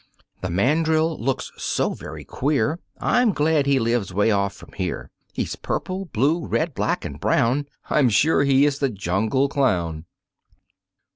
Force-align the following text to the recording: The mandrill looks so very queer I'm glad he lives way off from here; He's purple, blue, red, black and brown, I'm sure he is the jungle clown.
The 0.41 0.49
mandrill 0.49 1.15
looks 1.19 1.51
so 1.57 1.93
very 1.93 2.23
queer 2.25 2.79
I'm 2.99 3.33
glad 3.33 3.67
he 3.67 3.77
lives 3.77 4.11
way 4.11 4.31
off 4.31 4.53
from 4.55 4.71
here; 4.71 5.11
He's 5.31 5.55
purple, 5.55 6.05
blue, 6.05 6.43
red, 6.47 6.73
black 6.73 7.05
and 7.05 7.19
brown, 7.19 7.67
I'm 7.87 8.09
sure 8.09 8.43
he 8.43 8.65
is 8.65 8.79
the 8.79 8.89
jungle 8.89 9.47
clown. 9.47 10.05